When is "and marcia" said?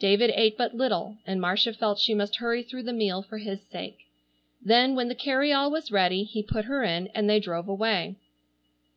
1.24-1.72